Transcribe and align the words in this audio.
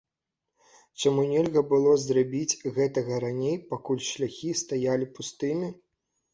Чаму 1.03 1.25
нельга 1.33 1.61
было 1.73 1.91
зрабіць 2.05 2.59
гэтага 2.79 3.21
раней, 3.27 3.55
пакуль 3.77 4.03
шляхі 4.11 4.57
стаялі 4.65 5.05
пустымі? 5.17 5.75